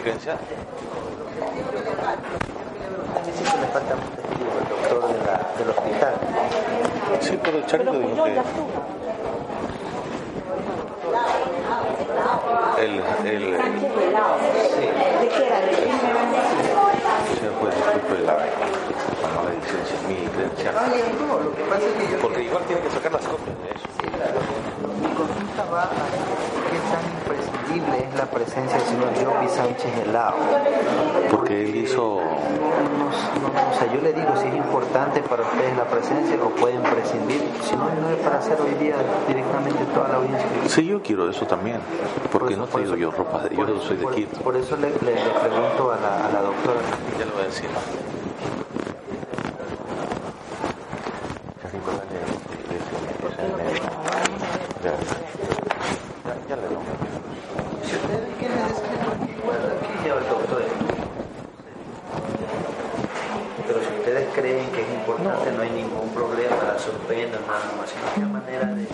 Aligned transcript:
Dice 0.00 0.30
que 3.44 3.60
le 3.60 3.66
falta 3.68 3.94
un 3.94 4.00
testigo 4.16 4.50
al 4.58 4.68
doctor 4.68 5.00
de 5.12 5.18
la- 5.26 5.44
del 5.58 5.68
hospital. 5.70 6.14
Sí, 7.20 7.38
pero 7.42 7.58
el 7.58 7.66
Charito 7.66 7.92
dijo 7.92 8.24
que. 8.24 8.40
El, 12.80 12.90
el, 13.26 13.26
el, 13.26 13.60
señor 17.36 17.54
juez, 17.60 17.74
disculpe 17.76 18.16
la, 18.24 18.32
la 18.34 19.28
mala 19.36 19.50
licencia, 19.52 19.96
mi 20.08 20.14
credencial. 20.28 20.74
Yo... 22.10 22.18
Porque 22.22 22.42
igual 22.42 22.62
tiene 22.64 22.80
que 22.82 22.90
sacar 22.90 23.12
las 23.12 23.26
copias 23.26 23.56
de 23.62 23.70
eso. 23.70 23.86
Sí, 24.00 24.06
claro. 24.08 24.40
Mi 25.00 25.08
consulta 25.14 25.64
va 25.70 25.82
a 25.84 25.90
qué 26.70 26.78
tan 26.88 27.04
imprescindible 27.20 28.08
es 28.08 28.14
la 28.14 28.26
presencia 28.44 28.78
del 28.78 28.86
señor 28.86 29.08
Jopi 29.34 29.48
Sánchez 29.48 29.92
Helao. 30.06 30.34
Porque 31.30 31.62
él 31.64 31.76
hizo. 31.76 32.20
No, 32.20 33.48
no, 33.48 33.70
o 33.70 33.74
sea, 33.78 33.92
yo 33.92 34.00
le 34.00 34.12
digo 34.12 34.28
si 34.40 34.48
es 34.48 34.54
importante 34.54 35.20
para 35.22 35.42
ustedes 35.42 35.76
la 35.76 35.84
presencia 35.84 36.36
o 36.42 36.48
pueden 36.50 36.82
prescindir, 36.82 37.42
si 37.62 37.76
no, 37.76 37.84
no 37.84 38.10
es 38.10 38.16
para 38.18 38.38
hacer 38.38 38.58
hoy 38.60 38.74
día 38.74 38.96
directamente 39.28 39.84
toda 39.94 40.08
la 40.08 40.14
audiencia. 40.16 40.46
Sí, 40.68 40.86
yo 40.86 41.02
quiero 41.02 41.28
eso 41.28 41.46
también. 41.46 41.80
Porque 42.32 42.56
no 42.56 42.66
Por 42.66 42.80
eso- 42.80 42.94
traigo 42.94 42.96
yo 42.96 43.10
ropa, 43.16 43.42
de- 43.42 43.54
yo 43.56 43.66
por- 43.66 43.80
soy 43.82 43.96
de 43.98 44.02
por- 44.04 44.14
Quito. 44.14 44.40
Por 44.40 44.56
eso 44.56 44.76
le, 44.76 44.88
le- 44.90 44.96
le 45.14 45.30
pregunto 45.40 45.92
a 45.92 45.96
la, 46.00 46.26
a 46.26 46.32
la 46.32 46.40
doctora. 46.42 46.80
Ya 47.18 47.24
le 47.26 47.32
voy 47.32 47.42
a 47.42 47.46
decir. 47.46 47.68
Ya, 54.84 56.34
ya 56.48 56.56
le 56.56 56.62
doy. 56.68 56.84
Si 57.84 57.96
ustedes 57.96 58.36
quieren 58.38 58.58
decir 58.68 59.38
igual 59.38 59.58
aquí 59.80 60.04
lleva 60.04 60.18
el 60.20 60.28
doctor. 60.28 60.62
Pero 63.66 63.80
si 63.80 63.86
ustedes 63.98 64.29
creen 64.40 64.70
que 64.70 64.80
es 64.80 64.88
importante, 64.88 65.52
no, 65.52 65.62
hay 65.62 65.70
ningún 65.70 66.08
problema, 66.14 66.56
la 66.56 66.78
sorprenden, 66.78 67.40
nada 67.46 67.60
más, 67.76 67.90
sino 67.90 68.14
que 68.14 68.32
manera 68.32 68.66
de, 68.66 68.86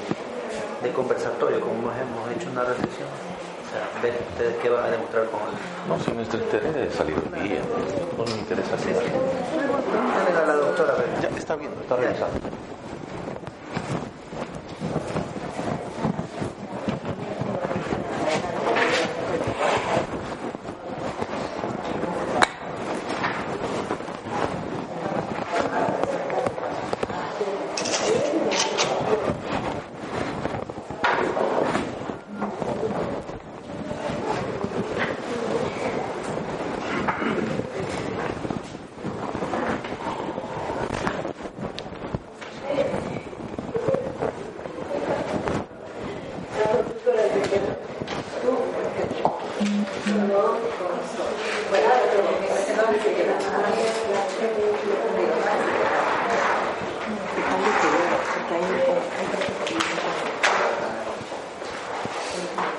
de 0.83 0.93
conversatorio, 0.93 1.61
como 1.61 1.75
hemos, 1.75 1.95
hemos 1.95 2.31
hecho 2.35 2.51
una 2.51 2.65
reflexión. 2.65 3.07
O 3.07 3.69
sea, 3.71 4.03
ver 4.03 4.15
ustedes 4.33 4.57
qué 4.63 4.69
van 4.71 4.85
a 4.85 4.91
demostrar 4.91 5.27
con 5.27 5.41
él. 5.43 5.55
No, 5.89 5.99
si 6.03 6.11
nuestro 6.13 6.41
interés 6.41 6.77
es 6.77 6.95
salir 6.95 7.17
hoy 7.17 7.49
día. 7.49 7.61
No 8.17 8.25
me 8.25 8.39
interesa 8.39 8.75
así. 8.75 8.89
Pregúntenle 8.91 10.41
a 10.41 10.47
la 10.47 10.55
doctora, 10.55 10.93
a 10.93 10.97
ver. 10.97 11.09
Ya, 11.21 11.29
está 11.37 11.57
bien, 11.57 11.73
está 11.81 11.97
revisado. 11.97 12.31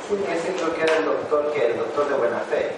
Ese 0.07 0.53
creo 0.53 0.73
que 0.73 0.81
era 0.83 0.97
el 0.97 1.05
doctor, 1.05 1.51
que 1.53 1.65
el 1.65 1.77
doctor 1.77 2.07
de 2.07 2.15
buena 2.15 2.39
fe. 2.39 2.71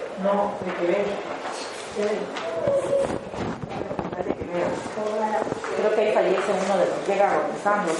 Creo 5.76 5.94
que 5.94 6.00
ahí 6.00 6.12
fallece 6.12 6.52
uno 6.52 6.78
de 6.78 6.86
los 6.86 7.08
llega 7.08 7.30
agonizando. 7.32 7.92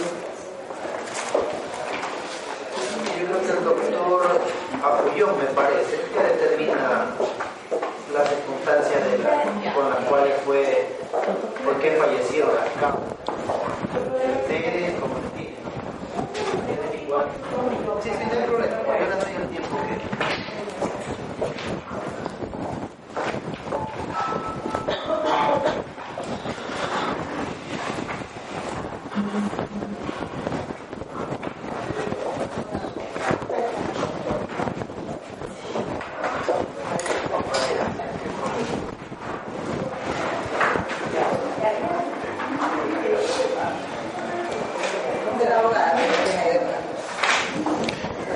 Yo 3.19 3.27
creo 3.27 3.41
que 3.41 3.53
el 3.53 3.65
doctor 3.65 4.41
Apullón, 4.83 5.39
me 5.39 5.45
parece, 5.47 6.01
que 6.13 6.21
determina 6.23 7.15
las 8.13 8.29
circunstancias 8.29 9.01
de 9.11 9.19
la, 9.19 9.73
con 9.75 9.91
las 9.91 10.05
cuales 10.07 10.35
fue, 10.45 10.89
por 11.65 11.79
qué 11.81 11.97
fallecieron 11.97 12.55
las 12.55 12.69
causas. 12.81 13.01
Ustedes, 14.43 15.01
como 15.01 15.17
entienden, 15.19 15.63
tienen 16.67 17.03
igual. 17.03 17.27
Sí, 18.03 18.11
sí, 18.11 18.25
no 18.31 18.39
hay 18.39 18.47
problema. 18.47 18.77
Yo 18.77 19.07
no 19.09 19.17
doy 19.17 19.35
el 19.37 19.49
tiempo 19.49 19.77
que. 19.87 20.11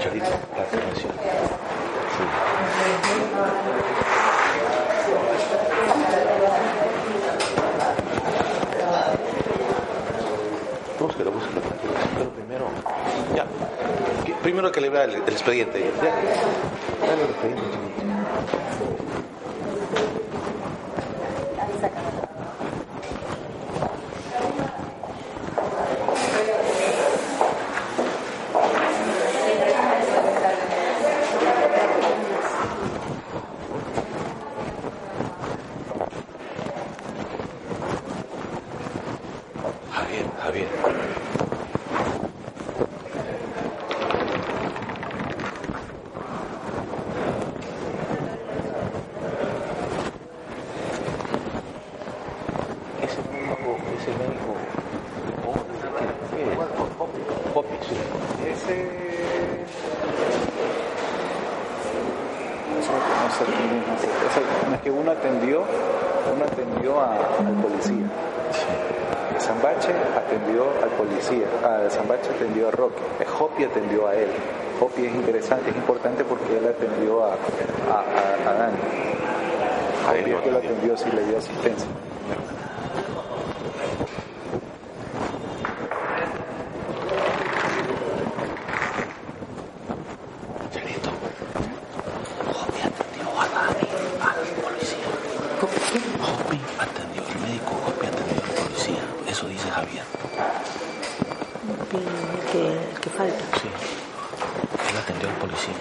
Charito, 0.01 0.27
la 0.55 0.65
credencial. 0.67 1.13
Sí. 2.17 2.25
Búsquelo, 11.15 11.31
búsquelo, 11.31 11.61
tranquilo. 11.61 11.93
Pero 12.19 12.31
primero, 12.31 12.67
ya. 13.37 13.47
Que- 14.25 14.35
Primero 14.43 14.73
que 14.73 14.81
le 14.81 14.91
vea 14.91 15.05
el, 15.05 15.15
el 15.15 15.23
expediente. 15.29 15.93
Ya. 16.03 16.11
Dale 17.07 17.23
el 17.23 17.31
expediente, 17.31 17.63
Javier. 40.23 40.69
Ese 53.03 53.21
médico, 53.33 53.77
ese 53.99 54.11
médico. 54.13 54.55
Ese. 58.47 58.77
Es 64.75 64.81
que 64.83 64.91
uno 64.91 65.11
atendió, 65.11 65.63
uno 66.35 66.45
atendió 66.45 67.01
a, 67.01 67.15
al 67.15 67.55
policía. 67.63 68.07
Zambache 69.41 69.93
atendió 70.17 70.67
al 70.83 70.91
policía, 70.91 71.47
a 71.63 71.91
Zambache 71.91 72.31
atendió 72.31 72.69
a 72.69 72.71
Roque, 72.71 73.03
Hopi 73.39 73.65
atendió 73.65 74.07
a 74.09 74.15
él. 74.15 74.29
Hopi 74.81 75.07
es 75.07 75.15
interesante, 75.15 75.71
es 75.71 75.77
importante 75.77 76.25
porque 76.25 76.57
él 76.59 76.67
atendió 76.67 77.25
a, 77.25 77.33
a, 77.33 77.35
a, 77.35 78.51
a 78.51 78.55
Dani. 78.55 78.79
Hopi 80.09 80.31
es 80.31 80.41
que 80.43 80.51
lo 80.51 80.59
atendió. 80.59 80.97
sí 80.97 81.11
le 81.13 81.25
dio 81.25 81.39
asistencia. 81.39 81.87
Chanito, 90.73 91.11
Jopi 92.53 92.81
atendió 92.81 93.29
a 93.41 93.49
Dani, 93.49 93.89
al 94.21 94.47
policía. 94.63 95.07
Jopi 95.61 96.61
atendió, 96.79 97.23
el 97.29 97.39
médico 97.41 97.73
Jopi 97.85 98.07
atendió 98.07 98.43
al 98.43 98.65
policía. 98.65 99.03
Eso 99.29 99.47
dice 99.49 99.71
Javier. 99.71 100.05
El 101.95 102.51
que, 102.51 102.67
el 102.93 103.01
que 103.01 103.11
falta. 103.11 103.45
Sí. 103.63 103.69
Él 104.91 104.97
atendió 104.97 105.29
al 105.29 105.35
policía. 105.37 105.75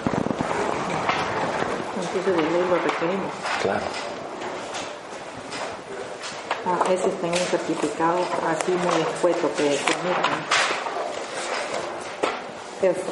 Entonces 1.95 2.35
de 2.35 2.41
ley 2.51 2.65
lo 2.69 2.75
requerimos. 2.77 3.31
Claro. 3.61 3.85
Ah, 6.65 6.79
ese 6.91 7.07
está 7.09 7.27
en 7.27 7.33
un 7.33 7.39
certificado 7.39 8.19
así 8.47 8.71
muy 8.71 9.01
escueto 9.01 9.49
que 9.57 9.77
tramitan. 9.77 10.39
Eso. 12.81 13.11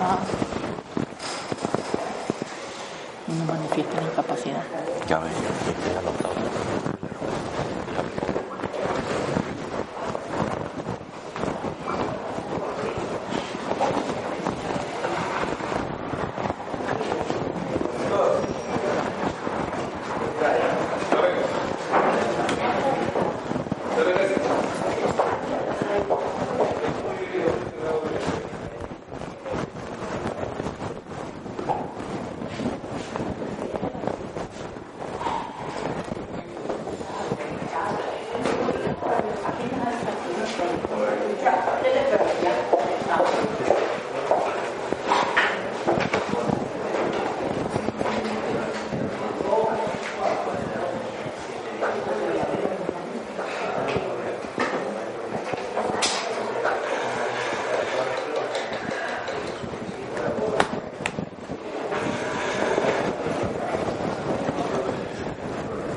Ah. 0.00 0.18
No 3.26 3.44
manifiesta 3.52 4.00
incapacidad. 4.02 4.62
Ya 5.08 5.18
ves, 5.18 5.32
ya 5.92 5.98
anotado. 5.98 6.34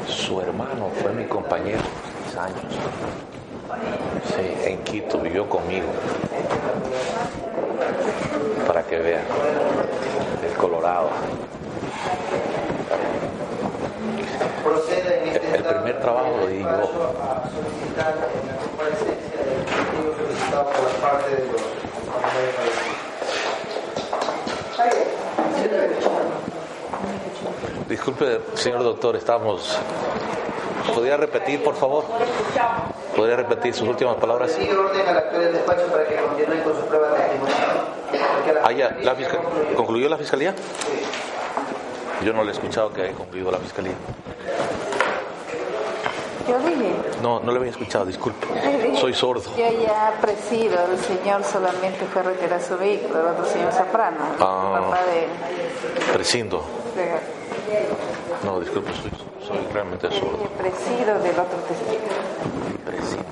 Su 0.07 0.41
hermano 0.41 0.89
fue 1.01 1.11
mi 1.13 1.25
compañero 1.25 1.79
mis 2.25 2.35
años. 2.35 2.57
Sí, 4.35 4.53
en 4.69 4.83
Quito, 4.83 5.19
vivió 5.19 5.47
conmigo. 5.49 5.87
Para 8.67 8.83
que 8.83 8.97
vean. 8.99 9.23
El 10.45 10.53
Colorado. 10.57 11.09
Procede 14.63 15.21
en 15.23 15.27
este 15.29 15.47
El- 15.47 15.53
el 15.53 15.55
estado 15.61 15.75
primer 15.83 16.01
trabajo 16.01 16.37
lo 16.41 16.47
di 16.47 16.59
yo. 16.59 16.65
paso 16.65 17.13
a 17.21 17.49
solicitar 17.49 18.15
la 18.17 18.55
comparecencia 18.61 19.39
del 19.39 19.65
testigo 19.65 20.15
solicitado 20.17 20.65
por 20.69 20.83
la 20.83 21.09
parte 21.09 21.29
de 21.35 21.45
los 21.51 21.61
familiares 21.61 22.55
fallecidos. 22.55 22.99
Disculpe, 28.09 28.41
señor 28.55 28.81
doctor, 28.83 29.15
estamos. 29.15 29.77
¿Podría 30.95 31.15
repetir, 31.15 31.63
por 31.63 31.75
favor? 31.75 32.05
¿Podría 33.15 33.35
repetir 33.35 33.71
sus 33.75 33.87
últimas 33.87 34.15
palabras? 34.15 34.51
Sigue 34.51 34.75
orden 34.75 35.07
al 35.07 35.15
actual 35.17 35.41
del 35.43 35.53
despacho 35.53 35.85
para 35.91 36.07
que 36.07 36.15
continúen 36.15 36.61
con 36.63 36.73
su 36.75 36.81
prueba 36.87 37.13
testimonial. 37.13 37.85
Porque 38.35 38.53
la 38.53 38.61
Ah, 38.65 38.71
ya, 38.71 38.97
la 39.03 39.13
fiscal- 39.13 39.43
concluyó. 39.43 39.75
¿Concluyó 39.75 40.09
la 40.09 40.17
fiscalía? 40.17 40.55
Yo 42.25 42.33
no 42.33 42.41
le 42.43 42.49
he 42.49 42.53
escuchado 42.53 42.91
que 42.91 43.03
haya 43.03 43.13
concluido 43.13 43.51
la 43.51 43.59
fiscalía. 43.59 43.93
Yo 46.47 46.57
dije, 46.67 46.95
No, 47.21 47.39
no 47.41 47.51
le 47.51 47.59
había 47.59 47.69
escuchado, 47.69 48.05
disculpe. 48.05 48.47
Soy 48.99 49.13
sordo. 49.13 49.51
yo 49.55 49.65
ya 49.83 50.17
presido, 50.19 50.79
el 50.91 50.97
señor 50.97 51.43
solamente 51.43 52.05
fue 52.11 52.21
a 52.23 52.25
retirar 52.25 52.59
su 52.59 52.75
vehículo, 52.75 53.19
el 53.19 53.27
otro 53.27 53.45
señor 53.45 53.71
Zaprano, 53.71 54.17
Ah. 54.39 54.79
papá 54.81 55.01
de, 55.05 55.27
Prescindo. 56.11 56.63
de- 56.95 57.37
No, 58.43 58.59
disculpe, 58.59 58.91
soy, 58.93 59.11
soy 59.45 59.67
realmente 59.73 60.09
sordo. 60.11 60.49
presido 60.57 61.19
del 61.19 61.39
otro 61.39 61.57
testigo. 61.67 62.07
Prescindo. 62.85 63.25